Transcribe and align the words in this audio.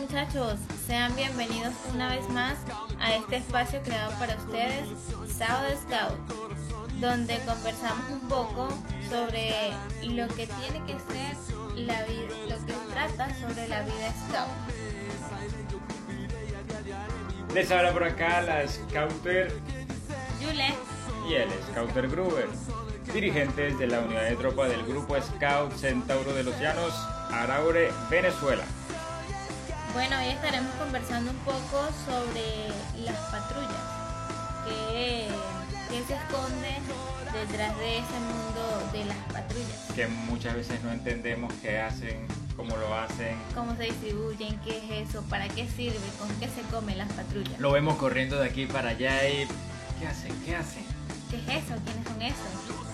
muchachos, 0.00 0.58
sean 0.86 1.16
bienvenidos 1.16 1.72
una 1.94 2.10
vez 2.10 2.28
más 2.28 2.58
a 3.00 3.14
este 3.14 3.36
espacio 3.36 3.80
creado 3.82 4.12
para 4.18 4.36
ustedes, 4.36 4.86
Sábado 5.26 5.68
Scout, 5.80 6.18
donde 7.00 7.38
conversamos 7.46 8.10
un 8.10 8.20
poco 8.28 8.68
sobre 9.08 9.72
lo 10.02 10.28
que 10.28 10.46
tiene 10.46 10.84
que 10.86 10.98
ser 11.10 11.34
la 11.76 12.02
vida, 12.04 12.28
lo 12.50 12.66
que 12.66 12.74
trata 12.92 13.34
sobre 13.40 13.66
la 13.68 13.82
vida 13.82 14.12
Scout. 14.28 14.50
Les 17.54 17.70
habla 17.70 17.92
por 17.92 18.04
acá 18.04 18.42
la 18.42 18.68
Scouter 18.68 19.50
Yule 20.42 20.74
y 21.28 21.34
el 21.34 21.48
Scouter 21.70 22.08
Gruber, 22.08 22.48
dirigentes 23.14 23.78
de 23.78 23.86
la 23.86 24.00
unidad 24.00 24.24
de 24.24 24.36
tropa 24.36 24.68
del 24.68 24.84
grupo 24.84 25.16
Scout 25.20 25.72
Centauro 25.72 26.34
de 26.34 26.44
los 26.44 26.60
Llanos, 26.60 26.92
Araure, 27.30 27.90
Venezuela. 28.10 28.64
Bueno, 29.94 30.18
hoy 30.18 30.26
estaremos 30.26 30.74
conversando 30.74 31.30
un 31.30 31.36
poco 31.38 31.88
sobre 32.04 32.66
las 33.04 33.16
patrullas, 33.30 33.70
que, 34.66 35.28
que 35.88 36.04
se 36.04 36.14
esconde 36.14 36.80
detrás 37.32 37.78
de 37.78 37.98
ese 37.98 38.18
mundo 38.18 38.90
de 38.92 39.04
las 39.04 39.16
patrullas. 39.32 39.92
Que 39.94 40.08
muchas 40.08 40.56
veces 40.56 40.82
no 40.82 40.90
entendemos 40.90 41.52
qué 41.62 41.78
hacen, 41.78 42.26
cómo 42.56 42.76
lo 42.76 42.92
hacen. 42.92 43.38
¿Cómo 43.54 43.76
se 43.76 43.84
distribuyen? 43.84 44.58
¿Qué 44.64 44.78
es 44.78 45.08
eso? 45.08 45.22
¿Para 45.30 45.46
qué 45.46 45.68
sirve? 45.68 46.00
¿Con 46.18 46.28
qué 46.40 46.48
se 46.48 46.62
comen 46.72 46.98
las 46.98 47.12
patrullas? 47.12 47.60
Lo 47.60 47.70
vemos 47.70 47.94
corriendo 47.94 48.40
de 48.40 48.48
aquí 48.48 48.66
para 48.66 48.88
allá 48.90 49.28
y... 49.28 49.46
¿Qué 50.00 50.08
hacen? 50.08 50.32
¿Qué 50.44 50.56
hacen? 50.56 50.84
¿Qué 51.30 51.36
es 51.36 51.64
eso? 51.64 51.76
¿Quiénes 51.84 52.04
son 52.08 52.20
esos? 52.20 52.84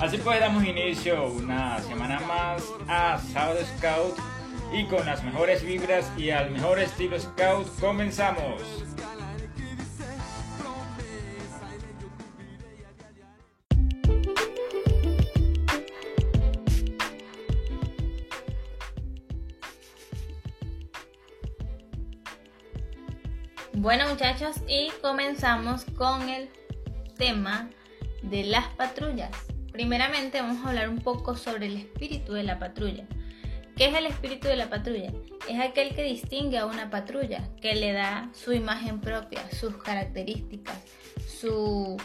Así 0.00 0.16
pues 0.16 0.40
damos 0.40 0.64
inicio 0.64 1.26
una 1.26 1.78
semana 1.82 2.20
más 2.20 2.62
a 2.88 3.20
Sábado 3.32 3.60
Scout 3.76 4.33
y 4.72 4.84
con 4.84 5.04
las 5.06 5.22
mejores 5.22 5.64
vibras 5.64 6.10
y 6.16 6.30
al 6.30 6.50
mejor 6.50 6.78
estilo 6.78 7.18
Scout 7.18 7.68
comenzamos. 7.80 8.62
Bueno 23.84 24.08
muchachos, 24.08 24.56
y 24.66 24.90
comenzamos 25.02 25.84
con 25.84 26.28
el 26.30 26.48
tema 27.18 27.68
de 28.22 28.44
las 28.44 28.66
patrullas. 28.68 29.30
Primeramente 29.72 30.40
vamos 30.40 30.64
a 30.64 30.70
hablar 30.70 30.88
un 30.88 31.00
poco 31.00 31.36
sobre 31.36 31.66
el 31.66 31.76
espíritu 31.76 32.32
de 32.32 32.44
la 32.44 32.58
patrulla. 32.58 33.04
¿Qué 33.76 33.86
es 33.86 33.94
el 33.94 34.06
espíritu 34.06 34.46
de 34.46 34.56
la 34.56 34.70
patrulla? 34.70 35.12
Es 35.48 35.60
aquel 35.60 35.96
que 35.96 36.04
distingue 36.04 36.58
a 36.58 36.66
una 36.66 36.90
patrulla, 36.90 37.48
que 37.60 37.74
le 37.74 37.92
da 37.92 38.30
su 38.32 38.52
imagen 38.52 39.00
propia, 39.00 39.50
sus 39.50 39.76
características, 39.76 40.78
su, 41.26 42.00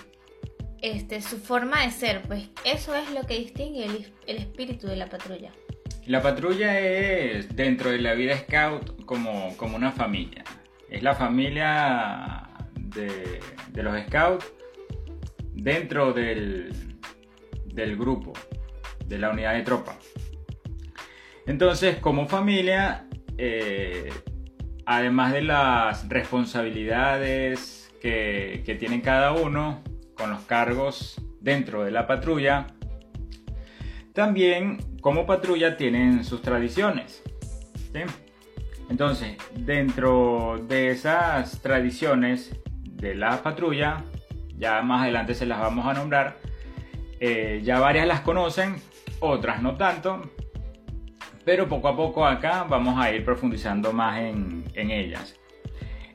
este, 0.82 1.22
su 1.22 1.38
forma 1.38 1.84
de 1.84 1.92
ser. 1.92 2.24
Pues 2.24 2.50
eso 2.66 2.96
es 2.96 3.12
lo 3.12 3.22
que 3.28 3.38
distingue 3.38 3.86
el, 3.86 4.12
el 4.26 4.38
espíritu 4.38 4.88
de 4.88 4.96
la 4.96 5.08
patrulla. 5.08 5.52
La 6.08 6.24
patrulla 6.24 6.80
es 6.80 7.56
dentro 7.56 7.92
de 7.92 8.00
la 8.00 8.16
vida 8.16 8.36
scout 8.36 9.06
como, 9.06 9.56
como 9.56 9.76
una 9.76 9.92
familia. 9.92 10.44
Es 10.90 11.04
la 11.04 11.14
familia 11.14 12.50
de, 12.74 13.42
de 13.72 13.84
los 13.84 13.96
scouts 14.08 14.52
dentro 15.54 16.14
del, 16.14 16.98
del 17.66 17.96
grupo, 17.96 18.34
de 19.06 19.20
la 19.20 19.30
unidad 19.30 19.54
de 19.54 19.62
tropa. 19.62 20.00
Entonces, 21.50 21.98
como 21.98 22.28
familia, 22.28 23.08
eh, 23.40 24.14
además 24.86 25.34
de 25.34 25.42
las 25.42 26.08
responsabilidades 26.08 27.92
que, 28.00 28.62
que, 28.64 28.76
tienen 28.76 29.02
cada 29.02 29.32
uno 29.32 29.82
con 30.14 30.30
los 30.30 30.42
cargos 30.42 31.20
dentro 31.42 31.84
de 31.84 31.90
la 31.90 32.06
patrulla, 32.06 32.68
también 34.14 34.78
como 35.02 35.26
patrulla 35.26 35.76
tienen 35.76 36.24
sus 36.24 36.44
tradiciones. 36.44 37.24
Entonces, 38.88 39.36
dentro 39.56 40.64
de 40.68 40.92
esas 40.92 41.64
tradiciones 41.64 42.56
de 42.84 43.16
la 43.16 43.42
patrulla, 43.42 44.04
ya 44.56 44.84
más 44.84 45.02
adelante 45.02 45.34
se 45.34 45.48
las 45.48 45.60
vamos 45.60 45.88
a 45.88 45.96
nombrar, 45.96 46.38
eh, 47.20 47.62
ya 47.64 47.80
varias 47.80 48.06
las 48.06 48.20
conocen, 48.22 48.76
otras 49.20 49.64
no 49.64 49.78
tanto, 49.78 50.30
pero 51.46 51.68
poco 51.68 51.88
a 51.88 51.96
poco 51.96 52.26
acá 52.26 52.66
vamos 52.68 53.00
a 53.00 53.14
ir 53.14 53.24
profundizando 53.24 53.94
más 53.94 54.20
en, 54.20 54.66
ellas. 54.74 55.40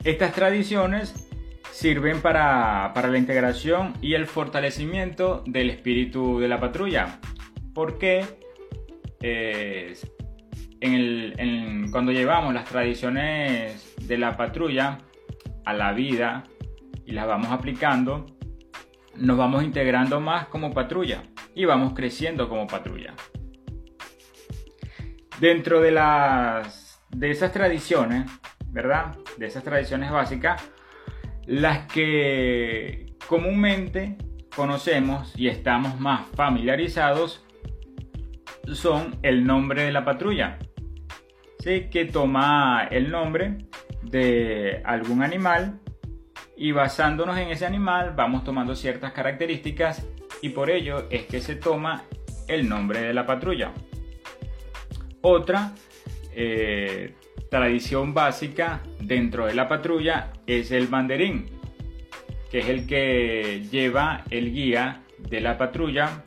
Estas 0.03 0.33
tradiciones 0.33 1.29
sirven 1.71 2.21
para, 2.21 2.91
para, 2.93 3.09
la 3.09 3.17
integración 3.17 3.93
y 4.01 4.13
el 4.13 4.27
fortalecimiento 4.27 5.43
del 5.45 5.69
espíritu 5.69 6.39
de 6.39 6.47
la 6.47 6.59
patrulla, 6.59 7.19
porque 7.73 8.25
eh, 9.21 9.93
cuando 11.91 12.11
llevamos 12.11 12.53
las 12.53 12.65
tradiciones 12.65 13.95
de 14.01 14.17
la 14.17 14.37
patrulla 14.37 14.99
a 15.65 15.73
la 15.73 15.93
vida 15.93 16.43
y 17.05 17.11
las 17.11 17.27
vamos 17.27 17.51
aplicando, 17.51 18.25
nos 19.15 19.37
vamos 19.37 19.63
integrando 19.63 20.19
más 20.19 20.47
como 20.47 20.71
patrulla 20.73 21.23
y 21.55 21.65
vamos 21.65 21.93
creciendo 21.93 22.49
como 22.49 22.67
patrulla. 22.67 23.13
Dentro 25.39 25.81
de, 25.81 25.91
las, 25.91 27.01
de 27.09 27.31
esas 27.31 27.51
tradiciones, 27.51 28.29
¿verdad? 28.67 29.15
De 29.37 29.47
esas 29.47 29.63
tradiciones 29.63 30.11
básicas, 30.11 30.61
las 31.45 31.87
que 31.91 33.05
comúnmente 33.27 34.17
conocemos 34.55 35.33
y 35.37 35.47
estamos 35.47 35.99
más 35.99 36.25
familiarizados 36.35 37.45
son 38.73 39.17
el 39.21 39.45
nombre 39.45 39.83
de 39.83 39.91
la 39.91 40.05
patrulla, 40.05 40.57
¿sí? 41.59 41.89
que 41.91 42.05
toma 42.05 42.87
el 42.89 43.11
nombre 43.11 43.57
de 44.01 44.81
algún 44.85 45.21
animal 45.21 45.79
y 46.57 46.71
basándonos 46.71 47.37
en 47.37 47.49
ese 47.49 47.65
animal 47.65 48.13
vamos 48.15 48.43
tomando 48.43 48.75
ciertas 48.75 49.11
características 49.11 50.07
y 50.41 50.49
por 50.49 50.69
ello 50.69 51.07
es 51.09 51.25
que 51.25 51.41
se 51.41 51.55
toma 51.55 52.03
el 52.47 52.69
nombre 52.69 53.01
de 53.01 53.13
la 53.13 53.25
patrulla. 53.25 53.73
Otra 55.27 55.71
eh, 56.35 57.15
tradición 57.49 58.13
básica 58.13 58.83
dentro 58.99 59.47
de 59.47 59.55
la 59.55 59.67
patrulla 59.67 60.33
es 60.45 60.69
el 60.69 60.85
banderín, 60.85 61.47
que 62.51 62.59
es 62.59 62.69
el 62.69 62.85
que 62.85 63.63
lleva 63.71 64.23
el 64.29 64.53
guía 64.53 65.01
de 65.17 65.41
la 65.41 65.57
patrulla 65.57 66.23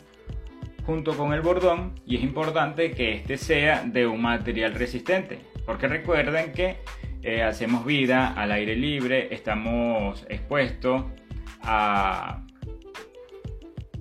junto 0.84 1.16
con 1.16 1.32
el 1.32 1.42
bordón 1.42 1.94
y 2.06 2.16
es 2.16 2.24
importante 2.24 2.90
que 2.90 3.12
este 3.12 3.36
sea 3.36 3.84
de 3.84 4.04
un 4.04 4.20
material 4.20 4.74
resistente, 4.74 5.38
porque 5.64 5.86
recuerden 5.86 6.52
que 6.52 6.78
eh, 7.22 7.44
hacemos 7.44 7.86
vida 7.86 8.32
al 8.32 8.50
aire 8.50 8.74
libre, 8.74 9.32
estamos 9.32 10.26
expuestos 10.28 11.04
a, 11.62 12.44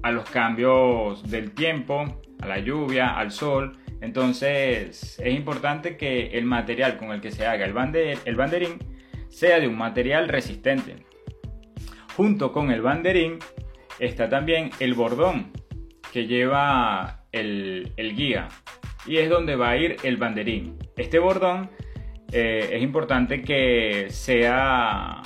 a 0.02 0.12
los 0.12 0.28
cambios 0.32 1.22
del 1.30 1.52
tiempo, 1.52 2.20
a 2.42 2.48
la 2.48 2.58
lluvia, 2.58 3.10
al 3.10 3.30
sol, 3.30 3.78
entonces 4.02 5.20
es 5.20 5.34
importante 5.34 5.98
que 5.98 6.38
el 6.38 6.46
material 6.46 6.98
con 6.98 7.12
el 7.12 7.22
que 7.22 7.32
se 7.32 7.46
haga 7.46 7.66
el, 7.66 7.74
bander, 7.74 8.18
el 8.26 8.36
banderín 8.36 8.78
sea 9.30 9.60
de 9.60 9.68
un 9.68 9.78
material 9.78 10.28
resistente. 10.28 10.96
Junto 12.16 12.52
con 12.52 12.72
el 12.72 12.82
banderín 12.82 13.40
está 14.00 14.30
también 14.30 14.72
el 14.80 14.94
bordón 14.94 15.52
que 16.12 16.26
lleva 16.28 17.26
el, 17.32 17.92
el 17.98 18.16
guía 18.16 18.48
y 19.06 19.18
es 19.18 19.30
donde 19.30 19.56
va 19.56 19.72
a 19.72 19.78
ir 19.78 19.98
el 20.04 20.18
banderín. 20.18 20.78
Este 20.96 21.20
bordón 21.20 21.70
eh, 22.32 22.70
es 22.74 22.84
importante 22.84 23.42
que 23.42 24.08
sea 24.10 25.22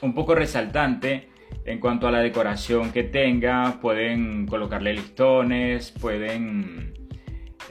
un 0.00 0.14
poco 0.14 0.34
resaltante 0.34 1.28
en 1.64 1.78
cuanto 1.78 2.06
a 2.06 2.10
la 2.10 2.20
decoración 2.20 2.92
que 2.92 3.04
tenga. 3.04 3.78
Pueden 3.80 4.46
colocarle 4.46 4.94
listones, 4.94 5.90
pueden 5.90 6.94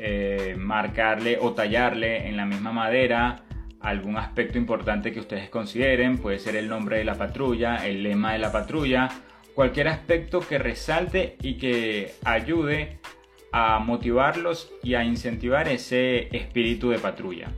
eh, 0.04 0.56
marcarle 0.58 1.38
o 1.40 1.54
tallarle 1.54 2.28
en 2.28 2.36
la 2.36 2.46
misma 2.46 2.72
madera 2.72 3.44
algún 3.80 4.18
aspecto 4.18 4.58
importante 4.58 5.12
que 5.12 5.20
ustedes 5.20 5.50
consideren, 5.50 6.18
puede 6.18 6.40
ser 6.40 6.56
el 6.56 6.68
nombre 6.68 6.98
de 6.98 7.04
la 7.04 7.16
patrulla, 7.16 7.86
el 7.86 8.02
lema 8.02 8.34
de 8.34 8.40
la 8.40 8.52
patrulla, 8.52 9.10
cualquier 9.54 9.90
aspecto 9.90 10.40
que 10.40 10.58
resalte 10.58 11.36
y 11.42 11.58
que 11.58 12.14
ayude 12.24 13.00
a 13.52 13.78
motivarlos 13.80 14.72
y 14.82 14.96
a 14.96 15.04
incentivar 15.04 15.68
ese 15.68 16.36
espíritu 16.36 16.90
de 16.90 17.00
patrulla. 17.00 17.50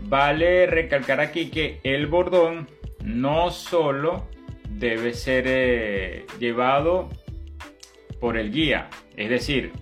Vale 0.00 0.66
recalcar 0.66 1.20
aquí 1.20 1.50
que 1.50 1.80
el 1.84 2.06
bordón 2.06 2.68
no 3.02 3.50
solo 3.50 4.28
debe 4.70 5.12
ser 5.12 5.44
eh, 5.46 6.26
llevado 6.38 7.10
por 8.20 8.36
el 8.36 8.50
guía, 8.50 8.88
es 9.16 9.28
decir, 9.28 9.72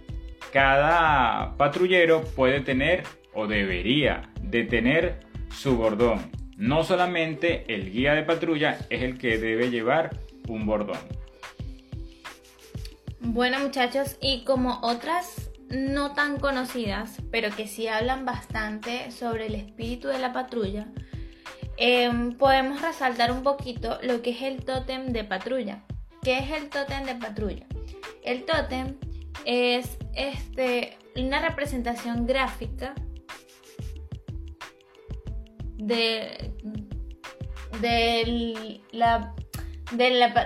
cada 0.52 1.56
patrullero 1.56 2.22
puede 2.36 2.60
tener 2.60 3.04
o 3.34 3.46
debería 3.46 4.30
de 4.42 4.64
tener 4.64 5.20
su 5.50 5.76
bordón. 5.76 6.30
No 6.56 6.84
solamente 6.84 7.64
el 7.74 7.90
guía 7.90 8.14
de 8.14 8.22
patrulla 8.22 8.78
es 8.90 9.02
el 9.02 9.18
que 9.18 9.38
debe 9.38 9.70
llevar 9.70 10.18
un 10.48 10.66
bordón. 10.66 10.98
Bueno 13.20 13.60
muchachos, 13.60 14.18
y 14.20 14.44
como 14.44 14.80
otras 14.82 15.50
no 15.70 16.12
tan 16.12 16.38
conocidas, 16.38 17.16
pero 17.30 17.54
que 17.54 17.66
sí 17.66 17.88
hablan 17.88 18.26
bastante 18.26 19.10
sobre 19.10 19.46
el 19.46 19.54
espíritu 19.54 20.08
de 20.08 20.18
la 20.18 20.34
patrulla, 20.34 20.88
em, 21.78 22.36
podemos 22.36 22.82
resaltar 22.82 23.32
un 23.32 23.42
poquito 23.42 23.98
lo 24.02 24.20
que 24.20 24.30
es 24.30 24.42
el 24.42 24.64
tótem 24.64 25.12
de 25.12 25.24
patrulla. 25.24 25.84
¿Qué 26.22 26.38
es 26.38 26.50
el 26.50 26.68
tótem 26.68 27.04
de 27.04 27.14
patrulla? 27.14 27.66
El 28.22 28.44
tótem 28.44 28.96
es 29.44 29.98
este, 30.14 30.96
una 31.16 31.40
representación 31.40 32.26
gráfica 32.26 32.94
de, 35.76 36.52
la, 38.92 39.34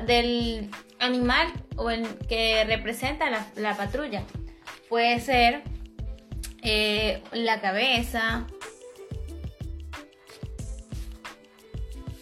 del 0.06 0.70
animal 0.98 1.52
o 1.76 1.90
el 1.90 2.06
que 2.28 2.64
representa 2.64 3.26
la, 3.56 3.76
patrulla. 3.76 4.22
Puede 4.88 5.20
ser 5.20 5.62
eh, 6.62 7.22
la 7.32 7.60
cabeza, 7.60 8.46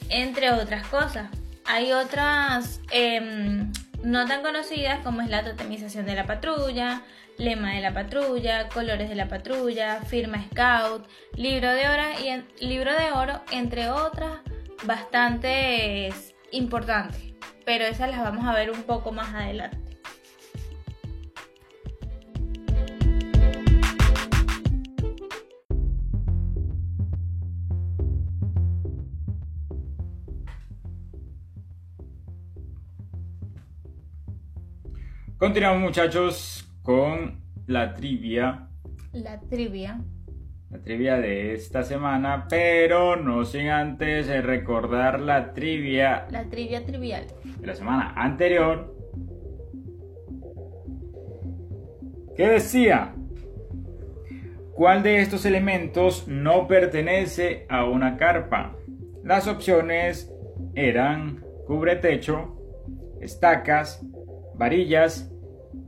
entre 0.08 0.52
otras 0.52 0.86
cosas. 0.88 1.30
Hay 1.66 1.92
otras 1.92 2.80
em, 2.90 3.72
no 4.04 4.26
tan 4.26 4.42
conocidas 4.42 5.00
como 5.02 5.22
es 5.22 5.30
la 5.30 5.42
totemización 5.42 6.06
de 6.06 6.14
la 6.14 6.26
patrulla, 6.26 7.02
lema 7.38 7.72
de 7.72 7.80
la 7.80 7.92
patrulla, 7.92 8.68
colores 8.68 9.08
de 9.08 9.14
la 9.14 9.28
patrulla, 9.28 10.00
firma 10.02 10.44
scout, 10.52 11.08
libro 11.36 11.70
de 11.70 11.88
oro 11.88 12.02
y 12.22 12.64
libro 12.64 12.92
de 12.92 13.10
oro, 13.12 13.40
entre 13.50 13.88
otras 13.88 14.38
bastante 14.84 16.12
importantes. 16.52 17.34
Pero 17.64 17.84
esas 17.84 18.10
las 18.10 18.20
vamos 18.20 18.44
a 18.46 18.52
ver 18.52 18.70
un 18.70 18.82
poco 18.82 19.10
más 19.10 19.34
adelante. 19.34 19.83
Continuamos 35.54 35.82
muchachos 35.82 36.68
con 36.82 37.40
la 37.68 37.94
trivia. 37.94 38.70
La 39.12 39.38
trivia. 39.38 40.00
La 40.68 40.82
trivia 40.82 41.16
de 41.18 41.54
esta 41.54 41.84
semana, 41.84 42.48
pero 42.50 43.14
no 43.14 43.44
sin 43.44 43.68
antes 43.68 44.26
recordar 44.44 45.20
la 45.20 45.54
trivia. 45.54 46.26
La 46.32 46.50
trivia 46.50 46.84
trivial. 46.84 47.28
De 47.60 47.68
la 47.68 47.76
semana 47.76 48.14
anterior. 48.16 48.96
¿Qué 52.36 52.48
decía? 52.48 53.14
¿Cuál 54.74 55.04
de 55.04 55.20
estos 55.20 55.46
elementos 55.46 56.26
no 56.26 56.66
pertenece 56.66 57.64
a 57.68 57.84
una 57.84 58.16
carpa? 58.16 58.74
Las 59.22 59.46
opciones 59.46 60.34
eran 60.74 61.44
cubretecho, 61.64 62.56
estacas, 63.20 64.04
varillas 64.56 65.30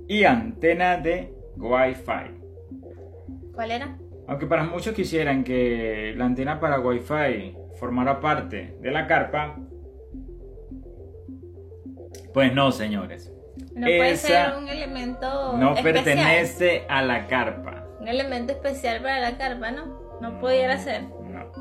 y 0.08 0.24
antena 0.24 0.96
de 0.96 1.34
Wi-Fi. 1.56 3.52
¿Cuál 3.54 3.70
era? 3.70 3.98
Aunque 4.28 4.46
para 4.46 4.64
muchos 4.64 4.94
quisieran 4.94 5.44
que 5.44 6.14
la 6.16 6.26
antena 6.26 6.58
para 6.58 6.80
Wi-Fi 6.80 7.56
formara 7.76 8.20
parte 8.20 8.76
de 8.80 8.90
la 8.90 9.06
carpa, 9.06 9.56
pues 12.34 12.52
no, 12.52 12.72
señores. 12.72 13.32
No 13.74 13.86
puede 13.86 14.16
ser 14.16 14.56
un 14.56 14.68
elemento. 14.68 15.56
No 15.56 15.74
pertenece 15.74 16.84
a 16.88 17.02
la 17.02 17.26
carpa. 17.26 17.86
Un 18.00 18.08
elemento 18.08 18.52
especial 18.52 19.00
para 19.02 19.20
la 19.20 19.38
carpa, 19.38 19.70
¿no? 19.70 20.18
No 20.20 20.38
pudiera 20.40 20.76
ser. 20.78 21.02
No. 21.02 21.52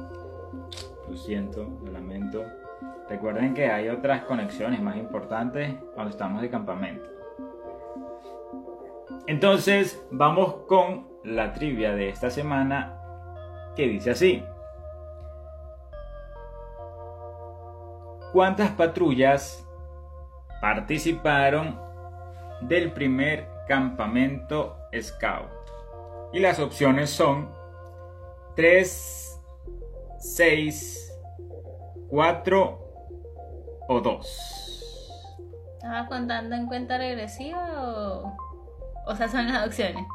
Lo 1.10 1.18
siento, 1.18 1.80
lo 1.84 1.92
lamento. 1.92 2.44
Recuerden 3.10 3.54
que 3.54 3.68
hay 3.68 3.90
otras 3.90 4.24
conexiones 4.24 4.82
más 4.82 4.98
importantes 4.98 5.74
cuando 5.94 6.12
estamos 6.12 6.42
de 6.42 6.50
campamento. 6.50 7.15
Entonces, 9.28 10.04
vamos 10.12 10.56
con 10.68 11.08
la 11.24 11.54
trivia 11.54 11.94
de 11.94 12.10
esta 12.10 12.30
semana 12.30 13.02
que 13.76 13.88
dice 13.88 14.12
así. 14.12 14.44
¿Cuántas 18.32 18.72
patrullas 18.72 19.66
participaron 20.62 21.80
del 22.62 22.92
primer 22.92 23.48
campamento 23.68 24.78
Scout? 25.00 25.50
Y 26.34 26.40
las 26.40 26.60
opciones 26.60 27.10
son 27.10 27.50
3, 28.56 29.42
6, 30.20 31.20
4 32.10 32.80
o 33.88 34.02
2. 34.02 34.56
¿Estaba 35.74 36.08
contando 36.08 36.56
en 36.56 36.68
cuenta 36.68 36.98
regresiva 36.98 37.70
o.? 37.78 38.55
O 39.08 39.16
sea, 39.16 39.28
son 39.28 39.48
las 39.48 39.68
opciones. 39.68 40.06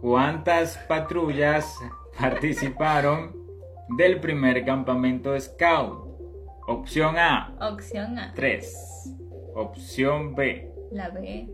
¿Cuántas 0.00 0.76
patrullas 0.78 1.78
participaron 2.18 3.34
del 3.96 4.20
primer 4.20 4.64
campamento 4.64 5.38
Scout? 5.38 6.06
Opción 6.66 7.16
A. 7.18 7.54
Opción 7.60 8.18
A. 8.18 8.32
3. 8.34 9.14
Opción 9.54 10.34
B. 10.34 10.70
La 10.90 11.10
B. 11.10 11.48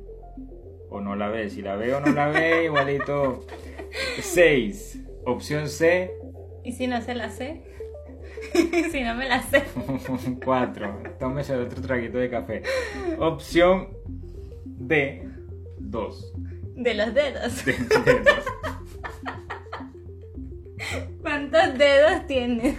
O 0.90 1.00
no 1.00 1.16
la 1.16 1.28
B. 1.28 1.50
Si 1.50 1.62
la 1.62 1.76
B 1.76 1.94
o 1.94 2.00
no 2.00 2.12
la 2.12 2.28
B, 2.28 2.64
igualito. 2.66 3.44
6. 4.20 5.00
Opción 5.26 5.68
C. 5.68 6.10
¿Y 6.64 6.72
si 6.72 6.86
no 6.86 7.00
se 7.02 7.14
la 7.14 7.28
sé? 7.28 7.62
si 8.90 9.02
no 9.02 9.14
me 9.14 9.28
la 9.28 9.42
sé. 9.42 9.64
4. 10.44 11.02
Tómese 11.18 11.56
otro 11.56 11.80
traguito 11.82 12.18
de 12.18 12.30
café. 12.30 12.62
Opción 13.18 13.88
D. 14.64 15.28
Dos. 15.92 16.32
De 16.74 16.94
los 16.94 17.12
dedos. 17.12 17.52
¿Cuántos 21.20 21.76
dedos 21.76 22.26
tienes? 22.26 22.78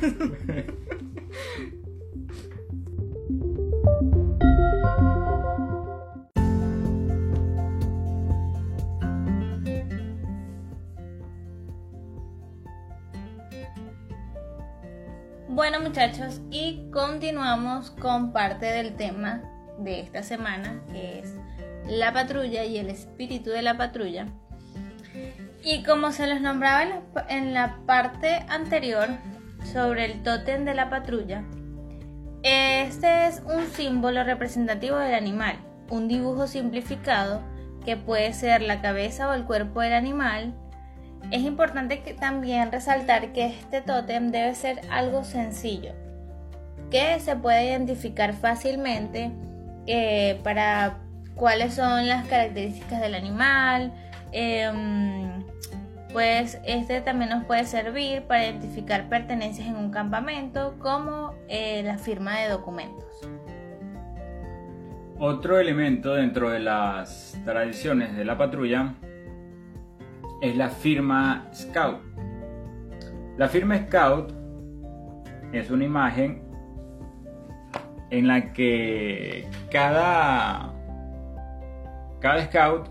Bueno 15.50 15.80
muchachos, 15.82 16.42
y 16.50 16.90
continuamos 16.92 17.92
con 17.92 18.34
parte 18.34 18.66
del 18.66 18.96
tema 18.96 19.44
de 19.78 20.00
esta 20.00 20.24
semana, 20.24 20.82
que 20.92 21.20
es 21.20 21.36
la 21.88 22.14
patrulla 22.14 22.64
y 22.66 22.78
el 22.78 22.90
espíritu 22.90 23.50
de 23.50 23.62
la 23.62 23.78
patrulla. 23.78 24.28
Y 25.64 25.84
como 25.84 26.12
se 26.12 26.28
los 26.28 26.42
nombraba 26.42 26.84
en 27.30 27.54
la, 27.54 27.78
parte 27.86 28.46
anterior 28.50 29.08
sobre 29.72 30.06
el 30.06 30.24
tótem 30.24 30.66
de 30.66 30.74
la 30.74 30.90
patrulla, 30.90 31.44
este 32.44 33.28
es 33.28 33.42
un 33.46 33.66
símbolo 33.68 34.24
representativo 34.26 34.98
del 34.98 35.14
animal, 35.14 35.56
un 35.90 36.10
dibujo 36.10 36.48
simplificado 36.48 37.42
que 37.86 37.96
puede 37.96 38.34
ser 38.34 38.62
la 38.62 38.82
cabeza 38.82 39.30
o 39.30 39.34
el 39.34 39.46
cuerpo 39.46 39.80
del 39.80 39.94
animal. 39.94 40.54
Es 41.32 41.44
importante 41.44 42.02
que 42.02 42.14
también 42.14 42.72
resaltar 42.72 43.32
que 43.32 43.46
este 43.46 43.82
tótem 43.82 44.32
debe 44.32 44.56
ser 44.56 44.82
algo 44.92 45.24
sencillo, 45.24 45.94
que 46.92 47.22
se 47.22 47.38
puede 47.38 47.68
identificar 47.68 48.34
fácilmente 48.34 49.32
eh, 49.88 50.42
para 50.44 51.03
cuáles 51.36 51.74
son 51.74 52.08
las 52.08 52.28
características 52.28 53.02
del 53.02 53.16
animal. 53.16 53.94
Em, 54.32 55.44
pues 56.12 56.60
este 56.66 57.02
también 57.02 57.32
nos 57.32 57.44
puede 57.46 57.66
servir 57.66 58.24
para 58.24 58.46
identificar 58.46 59.10
pertenencias 59.10 59.68
en 59.68 59.76
un 59.76 59.90
campamento 59.90 60.76
como 60.80 61.34
eh, 61.48 61.82
la 61.84 61.98
firma 61.98 62.40
de 62.40 62.50
documentos. 62.50 63.06
Otro 65.18 65.60
elemento 65.60 66.14
dentro 66.14 66.50
de 66.50 66.60
las 66.60 67.40
tradiciones 67.46 68.16
de 68.16 68.26
la 68.26 68.38
patrulla 68.38 68.94
es 70.42 70.56
la 70.56 70.70
firma 70.70 71.48
Scout. 71.54 72.02
La 73.38 73.48
firma 73.48 73.78
Scout 73.78 74.34
es 75.54 75.72
una 75.72 75.86
imagen 75.86 76.44
en 78.10 78.28
la 78.28 78.54
que 78.54 79.48
cada 79.72 80.73
cada 82.24 82.46
scout 82.46 82.88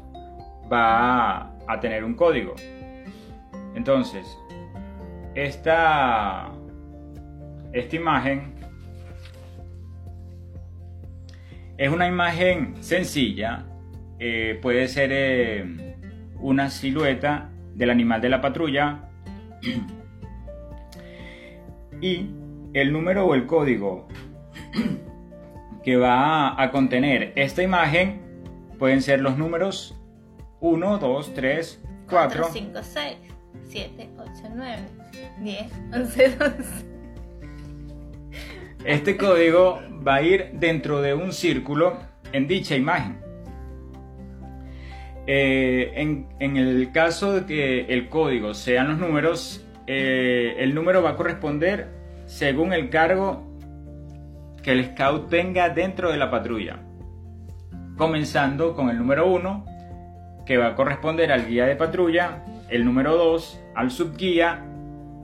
va 0.70 1.50
a, 1.66 1.80
tener 1.80 2.04
un 2.04 2.12
código. 2.12 2.54
Entonces, 3.74 4.38
esta, 5.34 6.50
esta 7.72 7.96
imagen 7.96 8.52
es 11.78 11.90
una 11.90 12.06
imagen 12.06 12.74
sencilla, 12.82 13.64
eh, 14.18 14.58
puede 14.60 14.86
ser 14.86 15.08
eh, 15.12 15.96
una 16.38 16.68
silueta 16.68 17.48
del 17.74 17.88
animal 17.88 18.20
de 18.20 18.28
la 18.28 18.42
patrulla 18.42 19.08
y 22.02 22.26
el 22.74 22.92
número 22.92 23.24
o 23.24 23.34
el 23.34 23.46
código 23.46 24.08
que 25.82 25.96
va 25.96 26.62
a 26.62 26.70
contener 26.70 27.32
esta 27.34 27.62
imagen 27.62 28.21
pueden 28.82 29.00
ser 29.00 29.20
los 29.20 29.38
números 29.38 29.94
1, 30.58 30.98
2, 30.98 31.34
3, 31.34 31.84
4, 32.10 32.48
5, 32.52 32.80
6, 32.82 33.16
7, 33.68 34.10
8, 34.18 34.30
9, 34.56 34.76
10, 35.38 35.72
11, 35.94 36.28
12. 36.30 36.86
Este 38.84 39.16
código 39.16 39.78
va 40.04 40.16
a 40.16 40.22
ir 40.22 40.50
dentro 40.54 41.00
de 41.00 41.14
un 41.14 41.32
círculo 41.32 41.96
en 42.32 42.48
dicha 42.48 42.74
imagen. 42.74 43.20
Eh, 45.28 45.92
en, 46.40 46.56
el 46.56 46.90
caso 46.90 47.34
de 47.34 47.46
que 47.46 47.82
el 47.82 48.08
código 48.08 48.52
sean 48.52 48.88
los 48.88 48.98
números, 48.98 49.64
eh, 49.86 50.56
el 50.58 50.74
número 50.74 51.04
va 51.04 51.10
a 51.10 51.16
corresponder 51.16 51.86
según 52.26 52.72
el 52.72 52.90
cargo 52.90 53.48
que 54.60 54.72
el 54.72 54.86
scout 54.86 55.30
tenga 55.30 55.68
dentro 55.68 56.10
de 56.10 56.18
la 56.18 56.32
patrulla. 56.32 56.80
Comenzando 57.96 58.74
con 58.74 58.90
el 58.90 58.98
número 58.98 59.30
1, 59.30 59.64
que 60.46 60.56
va 60.56 60.68
a 60.68 60.74
corresponder 60.74 61.32
al 61.32 61.46
guía 61.46 61.66
de 61.66 61.76
patrulla, 61.76 62.42
el 62.68 62.84
número 62.84 63.16
2 63.16 63.60
al 63.74 63.90
subguía, 63.90 64.64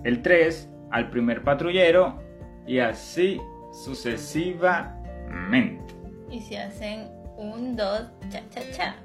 el 0.04 0.22
3 0.22 0.70
al 0.90 1.10
primer 1.10 1.42
patrullero 1.42 2.22
y 2.66 2.78
así 2.78 3.38
sucesivamente. 3.72 5.94
Y 6.30 6.40
si 6.40 6.56
hacen 6.56 7.08
un, 7.36 7.76
dos, 7.76 8.10
cha, 8.28 8.40
cha, 8.50 8.60
cha. 8.72 8.96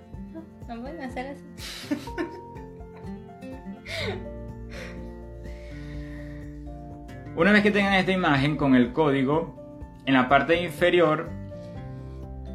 No, 0.67 0.82
pueden 0.82 1.01
hacer 1.01 1.27
así. 1.27 1.43
Una 7.36 7.51
vez 7.51 7.63
que 7.63 7.72
tengan 7.72 7.96
esta 7.96 8.12
imagen 8.12 8.58
con 8.58 8.75
el 8.75 8.93
código, 8.93 9.55
en 10.05 10.13
la 10.13 10.29
parte 10.29 10.62
inferior, 10.62 11.32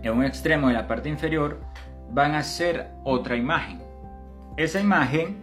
en 0.03 0.13
un 0.13 0.25
extremo 0.25 0.69
de 0.69 0.75
la 0.75 0.87
parte 0.87 1.09
inferior, 1.09 1.61
van 2.11 2.35
a 2.35 2.39
hacer 2.39 2.89
otra 3.05 3.37
imagen. 3.37 3.81
Esa 4.57 4.81
imagen 4.81 5.43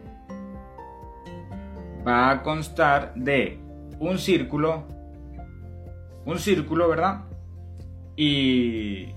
va 2.06 2.32
a 2.32 2.44
constar 2.44 3.14
de 3.16 3.60
un 4.00 4.18
círculo, 4.18 4.88
un 6.26 6.40
círculo, 6.40 6.90
¿verdad? 6.90 7.26
Y 8.16 9.08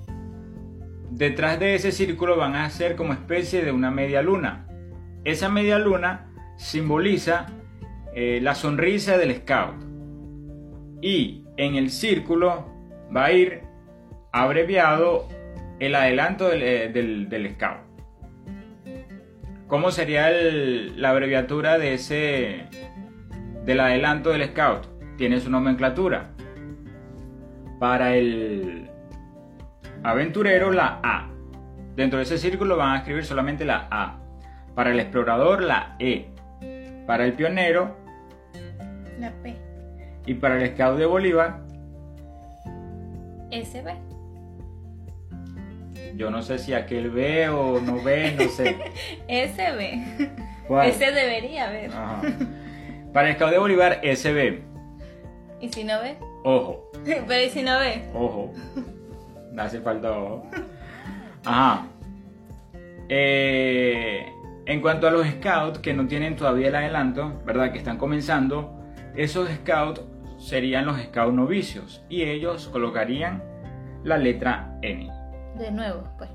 detrás 1.10 1.58
de 1.58 1.74
ese 1.74 1.92
círculo 1.92 2.36
van 2.36 2.54
a 2.54 2.68
ser 2.70 2.96
como 2.96 3.12
especie 3.12 3.64
de 3.64 3.72
una 3.72 3.90
media 3.90 4.22
luna. 4.22 4.66
Esa 5.24 5.48
media 5.48 5.78
luna 5.78 6.30
simboliza 6.56 7.46
eh, 8.14 8.40
la 8.42 8.54
sonrisa 8.54 9.16
del 9.18 9.34
scout. 9.36 9.74
Y 11.00 11.44
en 11.56 11.76
el 11.76 11.90
círculo 11.90 12.66
va 13.14 13.26
a 13.26 13.32
ir 13.32 13.67
abreviado 14.42 15.28
el 15.78 15.94
adelanto 15.94 16.48
del, 16.48 16.62
eh, 16.62 17.54
scout. 17.54 17.78
¿Cómo 19.66 19.90
sería 19.90 20.30
la 20.30 21.10
abreviatura 21.10 21.78
de 21.78 21.94
ese 21.94 22.66
del 23.64 23.80
adelanto 23.80 24.30
del 24.30 24.44
scout? 24.48 24.86
Tiene 25.16 25.40
su 25.40 25.50
nomenclatura. 25.50 26.30
Para 27.78 28.14
el 28.14 28.90
aventurero 30.02 30.72
la 30.72 31.00
A. 31.02 31.30
Dentro 31.96 32.18
de 32.18 32.24
ese 32.24 32.38
círculo 32.38 32.76
van 32.76 32.94
a 32.94 32.98
escribir 32.98 33.24
solamente 33.24 33.64
la 33.64 33.88
A. 33.90 34.18
Para 34.74 34.90
el 34.90 35.00
explorador 35.00 35.62
la 35.62 35.96
E. 35.98 36.28
Para 37.06 37.24
el 37.24 37.34
pionero 37.34 37.96
la 39.18 39.32
P. 39.42 39.56
Y 40.26 40.34
para 40.34 40.62
el 40.62 40.74
scout 40.74 40.98
de 40.98 41.06
Bolívar 41.06 41.60
SB. 43.50 44.17
Yo 46.16 46.30
no 46.30 46.42
sé 46.42 46.58
si 46.58 46.74
aquel 46.74 47.10
ve 47.10 47.48
o 47.48 47.80
no 47.80 48.02
ve, 48.02 48.34
no 48.38 48.48
sé. 48.48 48.76
SB. 49.28 50.38
Ese 50.84 51.12
debería 51.12 51.70
ver. 51.70 51.90
Para 53.12 53.30
el 53.30 53.36
scout 53.36 53.50
de 53.50 53.58
Bolívar, 53.58 54.00
SB. 54.02 54.60
¿Y 55.60 55.68
si 55.70 55.84
no 55.84 56.00
ve? 56.00 56.16
Ojo. 56.44 56.90
Pero 57.04 57.42
¿y 57.42 57.50
si 57.50 57.62
no 57.62 57.78
ve? 57.78 58.02
Ojo. 58.14 58.52
No 59.52 59.62
hace 59.62 59.80
falta 59.80 60.10
ojo. 60.12 60.46
Ajá. 61.44 61.86
Eh, 63.08 64.26
en 64.66 64.80
cuanto 64.80 65.08
a 65.08 65.10
los 65.10 65.26
scouts 65.26 65.78
que 65.78 65.94
no 65.94 66.06
tienen 66.06 66.36
todavía 66.36 66.68
el 66.68 66.74
adelanto, 66.74 67.40
¿verdad? 67.46 67.72
Que 67.72 67.78
están 67.78 67.96
comenzando, 67.96 68.78
esos 69.16 69.48
scouts 69.48 70.02
serían 70.38 70.86
los 70.86 71.00
scouts 71.00 71.34
novicios 71.34 72.04
y 72.08 72.22
ellos 72.22 72.68
colocarían 72.68 73.42
la 74.04 74.18
letra 74.18 74.78
N. 74.82 75.10
De 75.58 75.72
nuevo, 75.72 76.04
pues. 76.16 76.30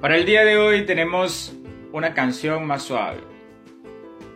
Para 0.00 0.18
el 0.18 0.26
día 0.26 0.44
de 0.44 0.58
hoy 0.58 0.84
tenemos 0.84 1.54
una 1.94 2.12
canción 2.12 2.66
más 2.66 2.82
suave. 2.82 3.20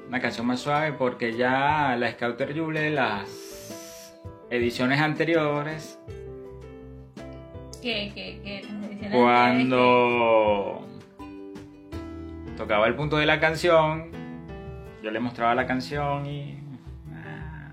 Una 0.06 0.20
canción 0.20 0.46
más 0.46 0.60
suave 0.60 0.92
porque 0.92 1.36
ya 1.36 1.96
la 1.98 2.12
Scouter 2.12 2.56
Juble 2.56 2.80
de 2.80 2.90
las 2.90 4.16
ediciones 4.48 5.00
anteriores. 5.00 5.98
¿Qué, 7.82 8.12
qué, 8.14 8.40
qué? 8.44 9.08
Cuando 9.10 10.86
tocaba 12.56 12.86
el 12.86 12.94
punto 12.94 13.16
de 13.16 13.26
la 13.26 13.40
canción, 13.40 14.12
yo 15.02 15.10
le 15.10 15.18
mostraba 15.18 15.56
la 15.56 15.66
canción 15.66 16.26
y. 16.26 16.60
Ah, 17.12 17.72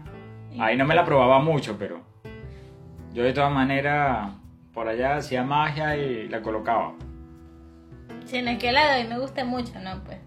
ahí 0.62 0.78
no 0.78 0.86
me 0.86 0.96
la 0.96 1.06
probaba 1.06 1.38
mucho, 1.38 1.78
pero 1.78 2.02
yo 3.14 3.24
de 3.24 3.34
todas 3.34 3.54
maneras 3.54 4.32
por 4.74 4.88
allá 4.88 5.18
hacía 5.18 5.44
magia 5.44 5.96
y 5.96 6.28
la 6.28 6.42
colocaba. 6.42 6.96
Sí, 8.26 8.38
en 8.38 8.48
aquel 8.48 8.74
lado 8.74 9.02
y 9.02 9.08
me 9.08 9.20
gusta 9.20 9.46
mucho, 9.46 9.80
¿no? 9.80 10.04
Pues 10.04 10.18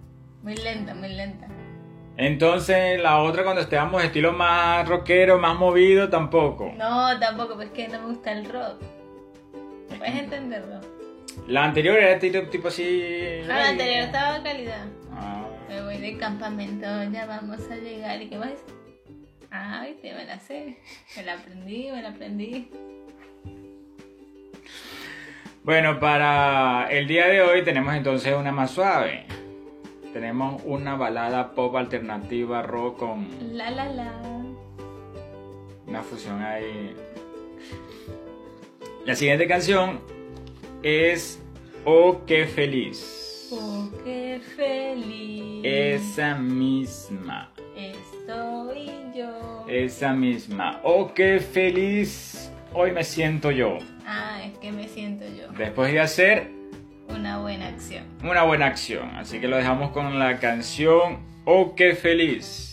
muy 0.43 0.57
lenta, 0.57 0.95
muy 0.95 1.09
lenta. 1.09 1.49
Entonces, 2.17 3.01
la 3.01 3.21
otra 3.21 3.45
cuando 3.45 3.63
estábamos 3.63 4.03
estilo 4.03 4.33
más 4.33 4.89
rockero, 4.89 5.39
más 5.39 5.57
movido, 5.57 6.09
tampoco. 6.09 6.73
No, 6.77 7.19
tampoco, 7.21 7.55
pues 7.55 7.71
que 7.71 7.87
no 7.89 8.01
me 8.01 8.07
gusta 8.07 8.33
el 8.33 8.45
rock. 8.45 8.83
Puedes 9.97 10.15
entenderlo. 10.17 10.81
La 11.47 11.65
anterior 11.65 11.97
era 11.97 12.19
tipo, 12.19 12.41
tipo 12.51 12.69
así. 12.69 13.41
Ah, 13.45 13.47
la 13.47 13.69
anterior 13.69 14.01
estaba 14.01 14.43
calidad. 14.43 14.87
Ah. 15.13 15.47
Me 15.69 15.83
voy 15.83 15.99
de 15.99 16.17
campamento, 16.19 16.87
ya 17.13 17.27
vamos 17.27 17.61
a 17.71 17.77
llegar. 17.77 18.21
¿Y 18.21 18.29
qué 18.29 18.39
más? 18.39 18.53
Ay, 19.51 19.97
te 20.03 20.13
me 20.13 20.25
la 20.25 20.39
sé. 20.41 20.77
Me 21.17 21.23
la 21.23 21.35
aprendí, 21.35 21.91
me 21.91 22.03
la 22.03 22.11
aprendí. 22.11 22.71
Bueno, 25.69 26.01
para 26.01 26.89
el 26.91 27.07
día 27.07 27.27
de 27.27 27.43
hoy 27.43 27.63
tenemos 27.63 27.95
entonces 27.95 28.35
una 28.35 28.51
más 28.53 28.71
suave. 28.71 29.27
Tenemos 30.15 30.63
una 30.65 30.97
balada 30.97 31.53
pop 31.53 31.77
alternativa 31.77 32.63
rock 32.63 33.01
con. 33.01 33.29
La 33.53 33.71
la 33.71 33.87
la. 33.93 34.15
Una 35.87 36.03
fusión 36.03 36.43
ahí. 36.43 36.97
La 39.05 39.15
siguiente 39.15 39.47
canción 39.47 40.01
es 40.83 41.39
Oh, 41.85 42.23
qué 42.27 42.47
feliz. 42.47 43.51
Oh, 43.53 43.91
qué 44.03 44.41
feliz. 44.57 45.61
Esa 45.65 46.35
misma. 46.35 47.53
Estoy 47.77 48.91
yo. 49.15 49.67
Esa 49.69 50.15
misma. 50.15 50.81
Oh, 50.83 51.13
qué 51.13 51.39
feliz. 51.41 52.38
Hoy 52.73 52.93
me 52.93 53.05
siento 53.05 53.51
yo. 53.51 53.79
Ah, 54.07 54.41
es 54.45 54.57
que 54.59 54.73
me 54.73 54.89
siento 54.89 55.25
yo. 55.27 55.49
Después 55.57 55.93
de 55.93 56.01
hacer 56.01 56.49
una 57.09 57.39
buena 57.39 57.69
acción. 57.69 58.05
Una 58.23 58.43
buena 58.43 58.67
acción. 58.67 59.11
Así 59.17 59.41
que 59.41 59.49
lo 59.49 59.57
dejamos 59.57 59.91
con 59.91 60.19
la 60.19 60.39
canción 60.39 61.29
Oh, 61.51 61.75
qué 61.75 61.95
feliz. 61.95 62.68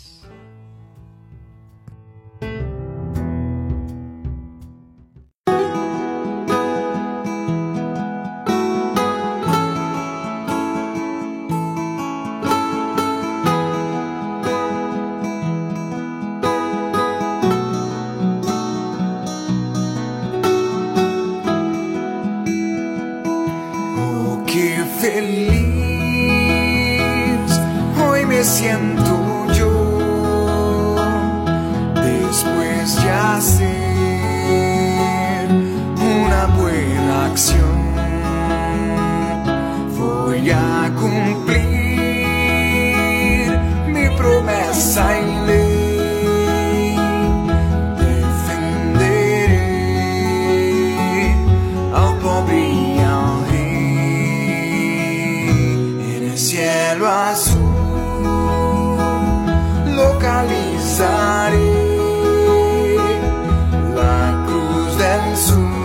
Soon. 65.34 65.85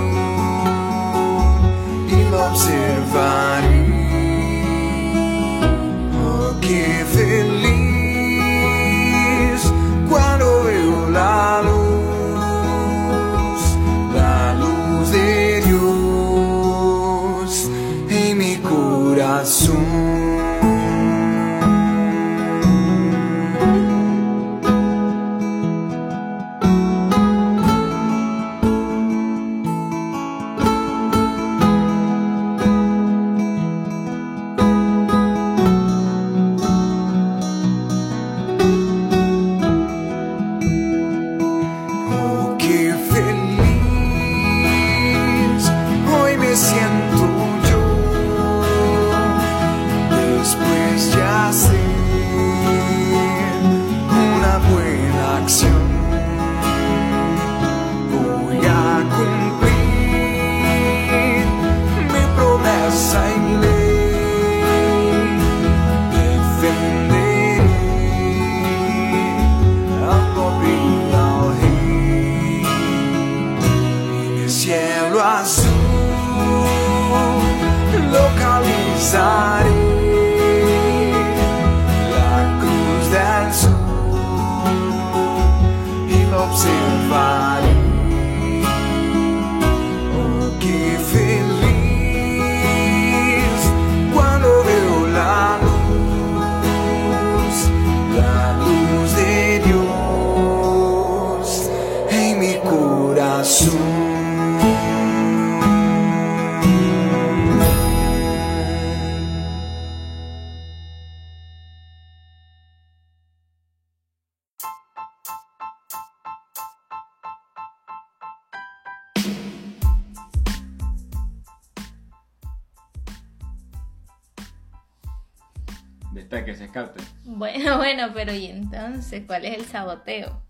Destaque 126.31 126.53
ese 126.53 126.67
escaute. 126.67 127.03
Bueno, 127.25 127.77
bueno, 127.79 128.11
pero 128.15 128.33
¿y 128.33 128.47
entonces 128.47 129.25
cuál 129.27 129.45
es 129.45 129.59
el 129.59 129.65
saboteo? 129.67 130.41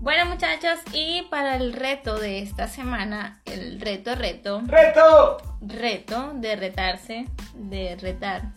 Bueno, 0.00 0.24
muchachos, 0.24 0.78
y 0.94 1.22
para 1.30 1.56
el 1.56 1.74
reto 1.74 2.18
de 2.18 2.40
esta 2.40 2.66
semana, 2.66 3.42
el 3.44 3.78
reto, 3.78 4.14
reto, 4.14 4.62
¡Reto! 4.64 5.36
reto 5.60 6.32
de 6.36 6.56
retarse, 6.56 7.26
de 7.54 7.96
retar. 7.96 8.52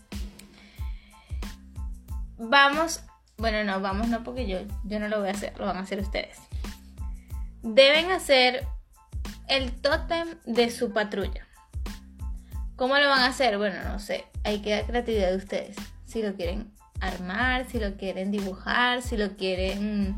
Vamos, 2.38 3.02
bueno, 3.38 3.66
no, 3.66 3.82
vamos 3.82 4.08
no 4.08 4.24
porque 4.24 4.48
yo, 4.48 4.60
yo 4.86 5.00
no 5.02 5.10
lo 5.10 5.20
voy 5.20 5.28
a 5.28 5.32
hacer, 5.32 5.60
lo 5.60 5.66
van 5.66 5.76
a 5.76 5.82
hacer 5.82 6.00
ustedes. 6.00 6.38
Deben 7.64 8.12
hacer 8.12 8.66
el 9.50 9.74
tótem 9.82 10.38
de 10.46 10.70
su 10.70 10.94
patrulla. 10.94 11.46
¿Cómo 12.78 12.98
lo 12.98 13.10
van 13.10 13.20
a 13.20 13.28
hacer? 13.28 13.58
Bueno, 13.58 13.84
no 13.84 14.00
sé, 14.00 14.24
ahí 14.46 14.62
queda 14.62 14.86
creatividad 14.86 15.32
de 15.32 15.38
ustedes. 15.38 15.76
Si 16.10 16.24
lo 16.24 16.34
quieren 16.34 16.72
armar, 17.02 17.66
si 17.70 17.80
lo 17.80 17.96
quieren 17.96 18.32
dibujar, 18.32 19.04
si 19.04 19.16
lo 19.16 19.38
quieren... 19.38 20.16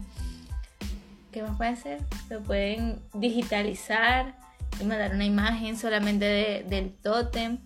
¿Qué 1.33 1.43
más 1.43 1.57
puede 1.57 1.75
ser? 1.75 1.99
Lo 2.29 2.41
pueden 2.41 2.99
digitalizar 3.13 4.35
y 4.79 4.85
mandar 4.85 5.13
una 5.13 5.25
imagen 5.25 5.77
solamente 5.77 6.23
de- 6.25 6.63
del 6.69 6.93
tótem. 6.93 7.57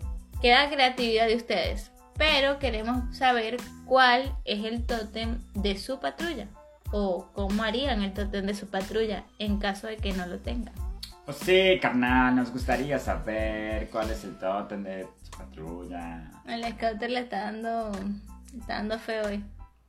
Queda 0.42 0.70
creatividad 0.72 1.28
de 1.28 1.36
ustedes. 1.36 1.92
Pero 2.18 2.58
queremos 2.58 3.16
saber 3.16 3.58
cuál 3.86 4.36
es 4.44 4.66
el 4.66 4.84
tótem 4.86 5.38
de 5.54 5.78
su 5.78 6.00
patrulla. 6.00 6.48
O 6.92 7.28
cómo 7.34 7.62
harían 7.64 8.02
el 8.02 8.12
tótem 8.14 8.46
de 8.48 8.56
su 8.56 8.68
patrulla 8.68 9.24
en 9.38 9.60
caso 9.60 9.86
de 9.86 9.98
que 9.98 10.14
no 10.14 10.26
lo 10.26 10.40
tengan. 10.40 10.74
Pues 11.26 11.38
sí, 11.38 11.78
carnal, 11.82 12.36
nos 12.36 12.52
gustaría 12.52 12.98
saber 13.00 13.90
cuál 13.92 14.10
es 14.12 14.24
el 14.24 14.36
tótem 14.38 14.84
de 14.84 15.08
patrulla. 15.38 16.32
El 16.46 16.64
scouter 16.74 17.10
le 17.10 17.20
está 17.22 17.52
dando, 17.52 17.92
le 18.54 18.60
está 18.60 18.76
dando 18.76 19.00
feo 19.00 19.28
hoy. 19.28 19.44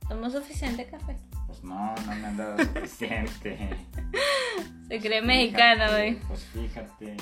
¿Tomó 0.07 0.29
suficiente 0.29 0.85
café? 0.85 1.17
Pues 1.47 1.63
no, 1.63 1.95
no 1.95 2.15
me 2.15 2.25
han 2.27 2.37
dado 2.37 2.57
suficiente. 2.57 3.69
Se 4.87 4.99
cree 4.99 5.21
mexicano 5.21 5.85
Fíjate, 5.85 6.03
hoy. 6.03 6.21
Pues 6.27 6.43
fíjate. 6.45 7.17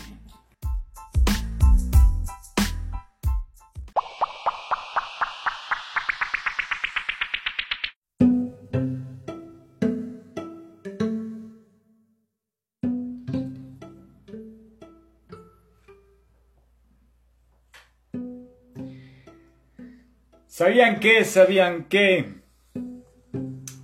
¿Sabían 20.56 21.02
qué? 21.02 21.26
¿Sabían 21.26 21.84
qué? 21.90 22.34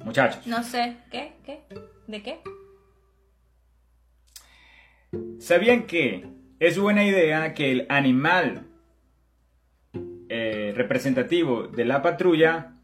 Muchachos, 0.05 0.47
No 0.47 0.63
sé, 0.63 0.95
¿qué? 1.11 1.33
¿Qué? 1.45 1.65
¿De 2.07 2.23
qué? 2.23 2.39
¿sabían 5.39 5.85
que 5.85 6.29
es 6.61 6.79
buena 6.79 7.03
idea 7.03 7.53
que 7.53 7.73
el 7.73 7.87
animal 7.89 8.67
eh, 10.29 10.71
representativo 10.73 11.67
de 11.67 11.83
la 11.83 12.01
patrulla 12.01 12.75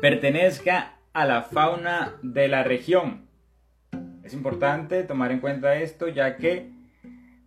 pertenezca 0.00 0.96
a 1.12 1.26
la 1.26 1.42
fauna 1.42 2.14
de 2.22 2.48
la 2.48 2.64
región? 2.64 3.26
Es 4.24 4.32
importante 4.32 5.02
tomar 5.02 5.32
en 5.32 5.40
cuenta 5.40 5.76
esto 5.76 6.08
ya 6.08 6.38
que 6.38 6.70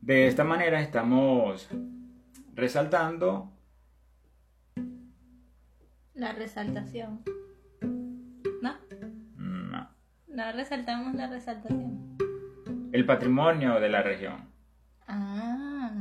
de 0.02 0.28
esta 0.28 0.44
manera 0.44 0.80
estamos 0.80 1.68
resaltando 2.54 3.52
La 6.20 6.34
resaltación. 6.34 7.22
¿No? 8.62 8.76
mm, 9.38 9.72
No 10.28 10.52
resaltamos 10.54 11.16
la 11.16 11.28
resaltación. 11.28 12.18
el 12.92 13.06
patrimonio 13.06 13.80
de 13.80 13.90
la 13.90 14.02
región. 14.04 14.50
Ah. 15.08 15.92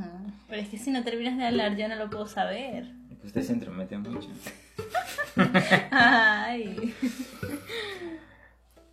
Pero 0.49 0.61
es 0.61 0.69
que 0.69 0.77
si 0.77 0.91
no 0.91 1.03
terminas 1.03 1.37
de 1.37 1.45
hablar 1.45 1.75
yo 1.77 1.87
no 1.87 1.95
lo 1.95 2.09
puedo 2.09 2.25
saber. 2.27 2.91
Usted 3.23 3.41
se 3.41 3.53
entromete 3.53 3.97
mucho. 3.97 4.29
Ay. 5.91 6.93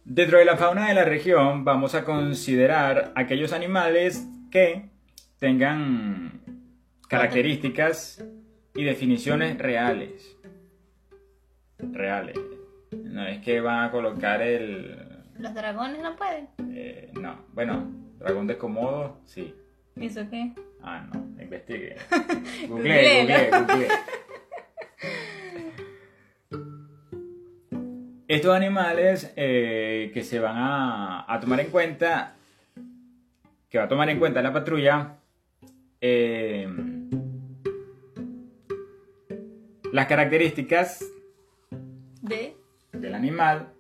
Dentro 0.05 0.39
de 0.39 0.45
la 0.45 0.57
fauna 0.57 0.89
de 0.89 0.95
la 0.95 1.05
región 1.05 1.65
vamos 1.65 1.95
a 1.95 2.05
considerar 2.05 3.13
aquellos 3.17 3.53
animales 3.53 4.27
que 4.51 4.91
tengan 5.39 6.41
características 7.09 8.25
y 8.75 8.85
definiciones 8.85 9.59
reales. 9.59 10.36
Reales. 11.79 12.39
No 12.93 13.27
es 13.27 13.39
que 13.43 13.61
van 13.61 13.85
a 13.85 13.91
colocar 13.91 14.43
el... 14.43 14.97
Los 15.39 15.55
dragones 15.55 16.01
no 16.03 16.17
pueden. 16.17 16.49
eh, 16.71 17.11
no, 17.21 17.45
bueno, 17.53 17.91
dragón 18.19 18.47
de 18.47 18.57
Komodo, 18.57 19.19
sí. 19.25 19.55
¿Y 19.97 20.07
eso 20.07 20.23
qué? 20.31 20.53
Ah, 20.83 21.07
no, 21.13 21.43
investigue. 21.43 21.97
Google, 22.69 23.23
google, 23.23 23.51
google. 23.51 23.89
Estos 28.29 28.55
animales 28.57 29.33
eh, 29.37 30.11
que 30.13 30.23
se 30.25 30.41
van 30.41 30.57
a, 30.57 31.33
a 31.33 31.39
tomar 31.41 31.61
en 31.61 31.69
cuenta, 31.71 32.35
que 33.71 33.79
va 33.79 33.85
a 33.85 33.89
tomar 33.89 34.09
en 34.11 34.19
cuenta 34.19 34.43
la 34.43 34.53
patrulla, 34.53 35.15
eh, 36.01 36.69
las 39.93 40.07
características 40.07 41.05
De. 42.29 42.57
del 42.93 43.15
animal 43.15 43.73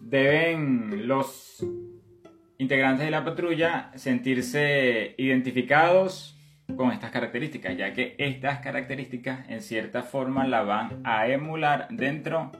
deben 0.00 1.08
los 1.08 1.64
integrantes 2.58 3.04
de 3.04 3.10
la 3.10 3.24
patrulla 3.24 3.90
sentirse 3.94 5.14
identificados 5.16 6.38
con 6.76 6.92
estas 6.92 7.10
características, 7.10 7.76
ya 7.76 7.92
que 7.92 8.14
estas 8.18 8.60
características 8.60 9.48
en 9.48 9.60
cierta 9.60 10.02
forma 10.02 10.46
la 10.46 10.62
van 10.62 11.00
a 11.04 11.26
emular 11.28 11.88
dentro 11.90 12.52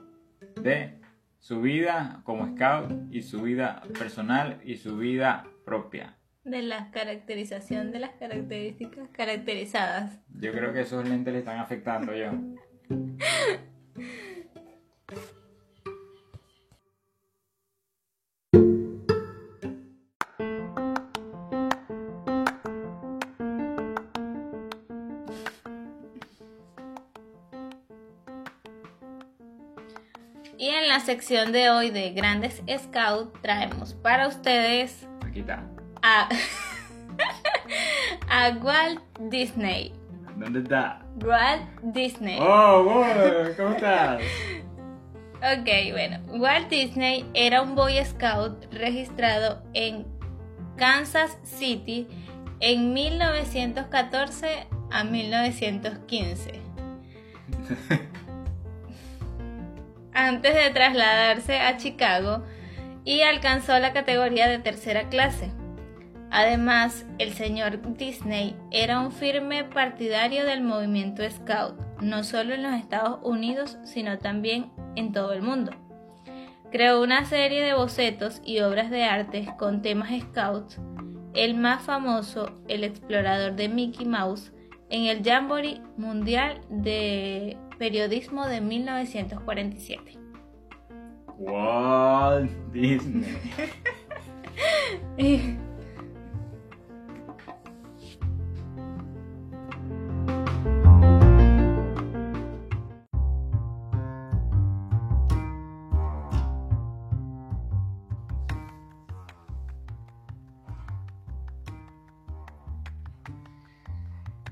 de 0.61 1.00
su 1.38 1.61
vida 1.61 2.22
como 2.24 2.46
scout 2.55 2.92
y 3.11 3.22
su 3.22 3.42
vida 3.42 3.83
personal 3.98 4.61
y 4.64 4.77
su 4.77 4.96
vida 4.96 5.46
propia. 5.64 6.16
De 6.44 6.62
la 6.62 6.90
caracterización 6.90 7.92
de 7.92 8.00
las 8.00 8.14
características 8.16 9.09
caracterizadas. 9.11 10.20
Yo 10.40 10.53
creo 10.53 10.72
que 10.72 10.83
esos 10.83 11.09
lentes 11.09 11.33
le 11.33 11.38
están 11.40 11.59
afectando 11.59 12.14
yo. 12.14 12.33
sección 31.14 31.53
de 31.53 31.70
hoy 31.70 31.90
de 31.90 32.11
Grandes 32.11 32.61
Scout 32.77 33.40
traemos 33.40 33.94
para 33.94 34.27
ustedes 34.27 35.07
Aquí 35.24 35.40
está. 35.40 35.62
a, 36.03 36.29
a 38.29 38.48
Walt 38.61 39.00
Disney. 39.20 39.92
¿Dónde 40.35 40.59
está? 40.59 41.07
Walt 41.24 41.62
Disney. 41.83 42.40
Oh, 42.40 42.83
wow, 42.83 43.55
¿cómo 43.57 43.77
estás? 43.77 44.20
Ok, 45.37 45.68
bueno. 45.92 46.18
Walt 46.40 46.68
Disney 46.68 47.24
era 47.35 47.62
un 47.62 47.77
Boy 47.77 48.03
Scout 48.05 48.64
registrado 48.72 49.62
en 49.74 50.07
Kansas 50.77 51.38
City 51.44 52.09
en 52.59 52.92
1914 52.92 54.66
a 54.90 55.05
1915. 55.05 56.61
Antes 60.14 60.55
de 60.55 60.70
trasladarse 60.70 61.59
a 61.59 61.77
Chicago 61.77 62.44
y 63.05 63.22
alcanzó 63.22 63.79
la 63.79 63.92
categoría 63.92 64.48
de 64.48 64.59
tercera 64.59 65.09
clase. 65.09 65.50
Además, 66.31 67.07
el 67.18 67.33
señor 67.33 67.81
Disney 67.96 68.57
era 68.70 69.00
un 69.00 69.12
firme 69.12 69.64
partidario 69.64 70.44
del 70.44 70.62
movimiento 70.62 71.22
Scout, 71.29 71.79
no 72.00 72.24
solo 72.24 72.55
en 72.55 72.62
los 72.62 72.74
Estados 72.74 73.20
Unidos, 73.22 73.79
sino 73.85 74.18
también 74.18 74.72
en 74.96 75.12
todo 75.12 75.33
el 75.33 75.42
mundo. 75.42 75.72
Creó 76.72 77.03
una 77.03 77.24
serie 77.24 77.62
de 77.62 77.74
bocetos 77.74 78.42
y 78.44 78.61
obras 78.61 78.90
de 78.90 79.05
arte 79.05 79.46
con 79.59 79.81
temas 79.81 80.11
Scouts, 80.20 80.81
el 81.35 81.55
más 81.55 81.83
famoso, 81.83 82.61
el 82.66 82.83
explorador 82.83 83.55
de 83.55 83.68
Mickey 83.68 84.07
Mouse, 84.07 84.53
en 84.90 85.05
el 85.05 85.22
Jamboree 85.24 85.81
Mundial 85.96 86.61
de 86.68 87.57
Periodismo 87.78 88.46
de 88.46 88.60
1947. 88.60 90.18
Walt 91.38 92.50
Disney. 92.72 93.37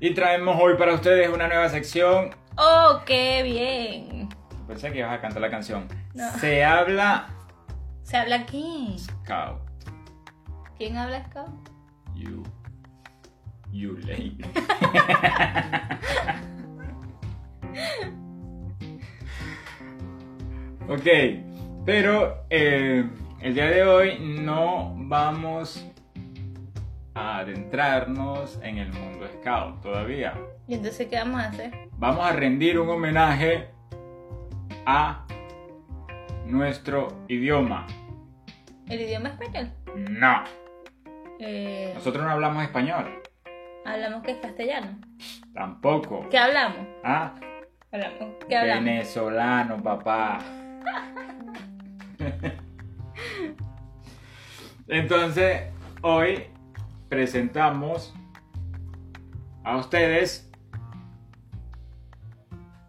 Y 0.04 0.14
traemos 0.14 0.56
hoy 0.60 0.74
para 0.76 0.94
ustedes 0.94 1.28
una 1.28 1.46
nueva 1.46 1.68
sección. 1.68 2.30
¡Oh, 2.56 3.00
qué 3.06 3.42
bien! 3.42 4.28
Pensé 4.66 4.92
que 4.92 4.98
ibas 4.98 5.12
a 5.12 5.20
cantar 5.20 5.42
la 5.42 5.50
canción. 5.50 5.86
No. 6.14 6.30
Se 6.38 6.64
habla 6.64 7.28
¿Se 8.02 8.16
habla 8.16 8.36
aquí? 8.36 8.96
Scout. 8.98 9.60
¿Quién 10.76 10.96
habla 10.96 11.24
Scout? 11.24 11.70
You. 12.14 12.42
You 13.70 13.96
lady. 13.98 14.38
ok, 20.88 21.06
pero 21.86 22.44
eh, 22.50 23.08
el 23.40 23.54
día 23.54 23.66
de 23.66 23.84
hoy 23.84 24.18
no 24.18 24.92
vamos 24.96 25.86
a 27.14 27.38
adentrarnos 27.38 28.58
en 28.62 28.78
el 28.78 28.92
mundo 28.92 29.26
scout 29.40 29.80
todavía. 29.82 30.34
¿Y 30.66 30.74
entonces 30.74 31.08
qué 31.08 31.16
vamos 31.16 31.40
a 31.42 31.48
hacer? 31.48 31.88
Vamos 31.98 32.24
a 32.24 32.32
rendir 32.32 32.78
un 32.78 32.88
homenaje 32.88 33.68
a 34.86 35.26
nuestro 36.46 37.08
idioma. 37.28 37.86
¿El 38.88 39.00
idioma 39.02 39.28
español? 39.30 39.70
No, 39.94 40.42
Eh, 41.38 41.92
nosotros 41.94 42.24
no 42.24 42.30
hablamos 42.30 42.62
español. 42.64 43.20
hablamos 43.84 44.22
que 44.22 44.30
es 44.32 44.38
castellano. 44.38 44.98
Tampoco. 45.52 46.28
¿Qué 46.30 46.38
hablamos? 46.38 46.86
Ah, 47.04 47.34
Hablamos. 47.92 48.36
¿Qué 48.48 48.56
hablamos? 48.56 48.84
venezolano, 48.84 49.82
papá. 49.82 50.38
Entonces, 54.88 55.62
hoy 56.02 56.44
presentamos 57.12 58.14
a 59.64 59.76
ustedes 59.76 60.50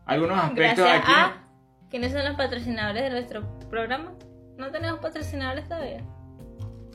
algunos 0.06 0.40
aspectos 0.40 0.86
Gracias 0.86 1.02
aquí. 1.02 1.12
a 1.14 1.44
¿Quiénes 1.90 2.14
son 2.14 2.24
los 2.24 2.36
patrocinadores 2.38 3.04
de 3.04 3.10
nuestro 3.10 3.42
programa? 3.70 4.14
¿No 4.58 4.72
tenemos 4.72 5.02
patrocinadores 5.02 5.68
todavía? 5.68 6.06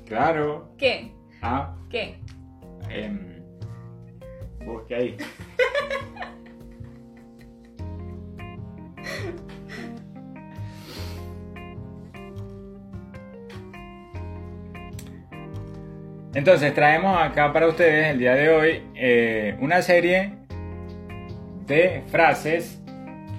Claro. 0.07 0.73
¿Qué? 0.79 1.13
Ah, 1.43 1.77
¿Qué? 1.91 2.19
em, 2.89 3.43
busque 4.65 4.95
ahí. 4.95 5.17
Entonces 16.39 16.73
traemos 16.73 17.21
acá 17.21 17.53
para 17.53 17.67
ustedes 17.67 18.13
el 18.13 18.21
día 18.21 18.33
de 18.33 18.49
hoy 18.49 18.83
eh, 18.95 19.57
una 19.61 19.83
serie 19.83 20.35
de 21.67 22.05
frases 22.13 22.81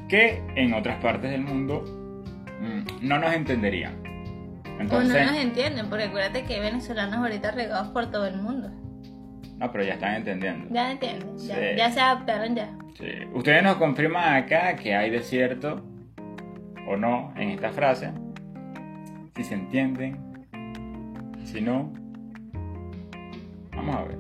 que 0.10 0.44
en 0.58 0.74
otras 0.74 1.02
partes 1.02 1.32
del 1.32 1.40
mundo 1.40 1.86
mm, 2.60 3.08
no 3.08 3.18
nos 3.20 3.34
entenderían. 3.34 3.94
O 4.78 4.82
Entonces, 4.82 5.26
no 5.26 5.32
nos 5.32 5.42
entienden, 5.42 5.88
porque 5.88 6.04
acuérdate 6.04 6.44
que 6.44 6.56
hay 6.56 6.60
venezolanos 6.60 7.20
ahorita 7.20 7.52
regados 7.52 7.88
por 7.88 8.12
todo 8.12 8.28
el 8.28 8.36
mundo. 8.36 8.70
no, 9.58 9.72
pero 9.72 9.86
ya 9.86 9.94
están 9.94 10.16
entendiendo. 10.16 10.68
Ya 10.70 10.92
entienden, 10.92 11.38
ya, 11.38 11.56
Sí. 11.56 11.62
ya 11.78 11.92
se 11.92 12.02
adaptaron 12.02 12.54
ya. 12.54 12.70
Sí. 12.98 13.08
Ustedes 13.34 13.64
nos 13.64 13.78
confirman 13.78 14.44
acá 14.44 14.76
que 14.76 14.94
hay 14.94 15.10
desierto 15.10 15.86
o 16.86 16.98
no 16.98 17.34
en 17.38 17.52
esta 17.52 17.70
frase. 17.72 18.12
Si 19.38 19.44
se 19.46 19.54
entienden. 19.54 20.18
Si 21.46 21.62
no. 21.62 21.94
Vamos 23.80 23.96
a 23.96 24.04
ver. 24.04 24.18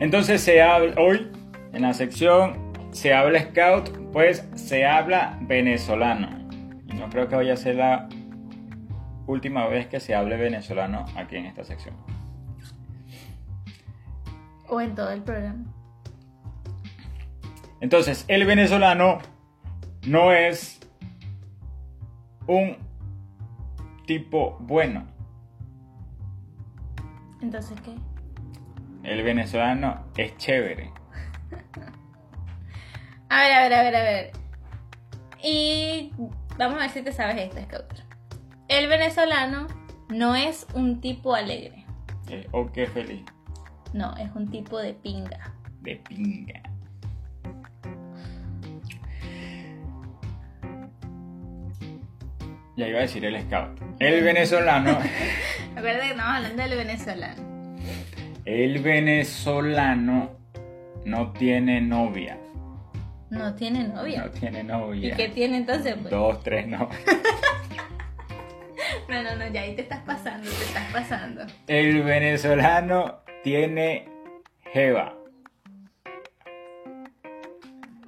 Entonces 0.00 0.40
se 0.40 0.62
habla 0.62 0.94
hoy 1.00 1.30
en 1.72 1.82
la 1.82 1.92
sección 1.92 2.72
se 2.94 3.12
habla 3.12 3.40
scout, 3.40 3.90
pues 4.12 4.48
se 4.54 4.86
habla 4.86 5.36
venezolano. 5.42 6.28
Y 6.86 6.94
no 6.94 7.10
creo 7.10 7.28
que 7.28 7.34
vaya 7.34 7.54
a 7.54 7.56
ser 7.56 7.74
la 7.74 8.08
última 9.26 9.66
vez 9.66 9.88
que 9.88 9.98
se 9.98 10.14
hable 10.14 10.36
venezolano 10.36 11.04
aquí 11.16 11.36
en 11.36 11.46
esta 11.46 11.64
sección. 11.64 11.96
O 14.68 14.80
en 14.80 14.94
todo 14.94 15.10
el 15.10 15.22
programa. 15.22 15.64
Entonces, 17.80 18.24
el 18.28 18.46
venezolano 18.46 19.18
no 20.06 20.32
es 20.32 20.78
un 22.46 22.76
tipo 24.06 24.56
bueno. 24.60 25.13
Entonces, 27.44 27.78
¿qué? 27.82 27.94
El 29.02 29.22
venezolano 29.22 30.06
es 30.16 30.34
chévere. 30.38 30.90
A 33.28 33.40
ver, 33.40 33.52
a 33.52 33.62
ver, 33.62 33.74
a 33.74 33.82
ver, 33.82 33.96
a 33.96 34.02
ver. 34.02 34.32
Y 35.42 36.12
vamos 36.56 36.78
a 36.78 36.82
ver 36.82 36.90
si 36.90 37.02
te 37.02 37.12
sabes 37.12 37.36
esta, 37.36 37.62
Scouter. 37.62 38.04
El 38.68 38.86
venezolano 38.86 39.66
no 40.08 40.36
es 40.36 40.66
un 40.74 41.00
tipo 41.00 41.34
alegre. 41.34 41.84
Eh, 42.28 42.46
o 42.52 42.70
qué 42.70 42.86
feliz. 42.86 43.24
No, 43.92 44.16
es 44.16 44.30
un 44.34 44.50
tipo 44.50 44.78
de 44.78 44.94
pinga. 44.94 45.52
De 45.80 45.96
pinga. 45.96 46.62
Ya 52.76 52.88
iba 52.88 52.98
a 52.98 53.02
decir 53.02 53.24
el 53.24 53.40
scout. 53.42 53.80
El 53.98 54.22
venezolano. 54.22 54.98
Recuerda 55.74 56.00
que 56.02 56.10
estamos 56.10 56.34
hablando 56.36 56.62
del 56.62 56.76
venezolano. 56.76 57.78
El 58.44 58.78
venezolano 58.80 60.30
no 61.04 61.32
tiene 61.32 61.80
novia. 61.80 62.38
No 63.30 63.54
tiene 63.54 63.84
novia. 63.88 64.24
No 64.24 64.30
tiene 64.30 64.60
¿Y 64.60 64.64
novia. 64.64 65.16
qué 65.16 65.28
tiene 65.28 65.56
entonces? 65.58 65.94
Pues? 66.00 66.10
Dos, 66.10 66.42
tres, 66.42 66.66
no. 66.66 66.88
No, 69.08 69.22
no, 69.22 69.36
no, 69.36 69.46
ya 69.48 69.60
ahí 69.62 69.76
te 69.76 69.82
estás 69.82 70.00
pasando, 70.00 70.48
te 70.50 70.64
estás 70.64 70.90
pasando. 70.92 71.42
El 71.66 72.02
venezolano 72.02 73.20
tiene 73.42 74.08
jeva. 74.72 75.14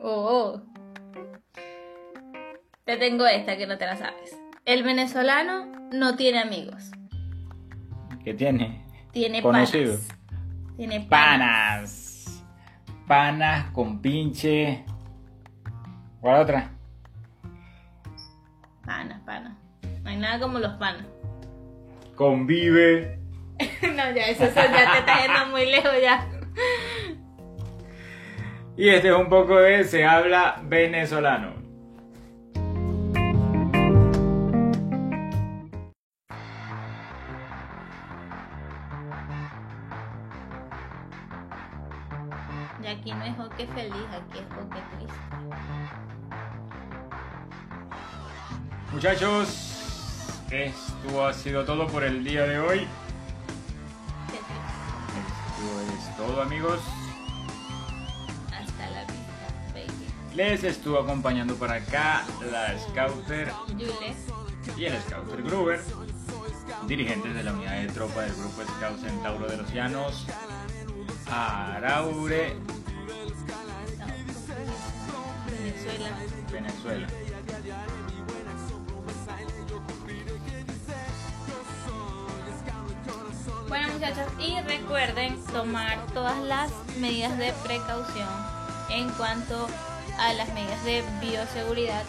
Oh. 0.01 0.63
Te 2.85 2.97
tengo 2.97 3.27
esta 3.27 3.57
que 3.59 3.67
no 3.67 3.77
te 3.77 3.85
la 3.85 3.97
sabes. 3.97 4.39
El 4.65 4.83
venezolano 4.85 5.67
no 5.93 6.17
tiene 6.17 6.39
amigos. 6.41 6.91
¿Qué 8.27 8.35
tiene? 8.35 8.83
Tiene 9.13 9.41
Conocido. 9.41 9.95
panas. 9.95 10.77
Tiene 10.77 11.01
panas. 11.03 12.25
Panas. 12.27 12.45
Panas 13.07 13.71
con 13.71 14.03
pinche. 14.03 14.85
¿Cuál 16.21 16.41
otra? 16.41 16.71
Panas, 18.85 19.21
panas. 19.25 19.57
No 20.03 20.11
hay 20.11 20.17
nada 20.17 20.41
como 20.41 20.59
los 20.59 20.73
panas. 20.73 21.07
Convive. 22.17 23.21
no, 23.83 24.11
ya, 24.13 24.27
eso, 24.27 24.43
eso 24.43 24.57
ya 24.57 24.93
te 24.93 24.99
está 24.99 25.25
yendo 25.25 25.47
muy 25.53 25.67
lejos 25.67 25.93
ya. 26.03 26.29
Y 28.77 28.89
este 28.89 29.07
es 29.07 29.15
un 29.15 29.29
poco 29.29 29.57
de 29.57 29.85
se 29.85 30.05
habla 30.05 30.61
venezolano. 30.65 31.55
Muchachos, 49.07 49.49
esto 50.51 51.25
ha 51.25 51.33
sido 51.33 51.65
todo 51.65 51.87
por 51.87 52.03
el 52.03 52.25
día 52.25 52.43
de 52.43 52.59
hoy. 52.59 52.89
Esto 55.21 55.95
es 55.97 56.17
todo 56.17 56.43
amigos. 56.43 56.81
Hasta 58.47 58.91
la 58.91 59.03
vista, 59.03 59.47
baby. 59.73 60.35
Les 60.35 60.65
estuvo 60.65 60.99
acompañando 60.99 61.55
para 61.55 61.75
acá 61.75 62.25
la 62.51 62.77
Scouter 62.81 63.53
y 64.77 64.87
el 64.87 65.01
Scouter 65.03 65.43
Gruber, 65.45 65.81
dirigentes 66.89 67.33
de 67.33 67.45
la 67.45 67.53
unidad 67.53 67.83
de 67.83 67.87
tropa 67.87 68.23
del 68.23 68.35
grupo 68.35 68.63
Scout 68.65 69.01
Centauro 69.01 69.47
de 69.47 69.57
los 69.57 69.73
Llanos, 69.73 70.27
Araure, 71.31 72.57
Venezuela. 75.47 76.11
Venezuela. 76.51 77.07
Bueno 83.69 83.93
muchachos, 83.93 84.27
y 84.39 84.61
recuerden 84.61 85.43
tomar 85.47 85.99
todas 86.15 86.39
las 86.39 86.71
medidas 86.99 87.37
de 87.37 87.53
precaución 87.65 88.29
en 88.91 89.11
cuanto 89.11 89.69
a 90.19 90.33
las 90.35 90.49
medidas 90.55 90.83
de 90.85 91.03
bioseguridad. 91.21 92.05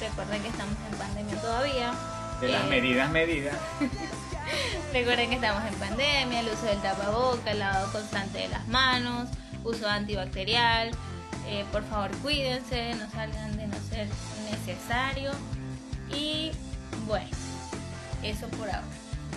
Recuerden 0.00 0.42
que 0.42 0.48
estamos 0.48 0.74
en 0.90 0.98
pandemia 0.98 1.40
todavía. 1.40 1.92
De 2.40 2.48
las 2.48 2.64
Eh, 2.64 2.68
medidas 2.68 3.10
medidas. 3.10 3.56
Recuerden 4.92 5.28
que 5.28 5.34
estamos 5.36 5.62
en 5.64 5.74
pandemia, 5.74 6.40
el 6.40 6.48
uso 6.48 6.64
del 6.66 6.80
tapaboca, 6.80 7.50
el 7.50 7.58
lavado 7.58 7.92
constante 7.92 8.38
de 8.38 8.48
las 8.48 8.66
manos, 8.68 9.28
uso 9.64 9.88
antibacterial. 9.88 10.90
Eh, 11.46 11.64
por 11.72 11.84
favor, 11.84 12.10
cuídense, 12.22 12.94
no 12.94 13.10
salgan 13.10 13.56
de 13.56 13.66
no 13.66 13.76
ser 13.90 14.06
necesario. 14.50 15.32
Y 16.16 16.52
bueno, 17.06 17.28
eso 18.22 18.48
por 18.48 18.68
ahora. 18.68 18.84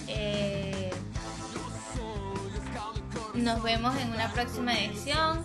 Eh, 0.07 0.91
nos 3.33 3.63
vemos 3.63 3.95
en 3.97 4.11
una 4.11 4.31
próxima 4.31 4.73
edición. 4.73 5.43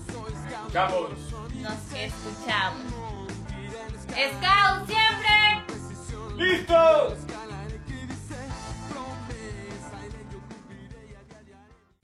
Chavos. 0.72 1.10
Nos 1.54 1.92
escuchamos. 1.94 2.92
¡Scout 4.08 4.86
siempre! 4.86 5.38
¡Listos! 6.36 7.14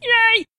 ¡Yay! 0.01 0.54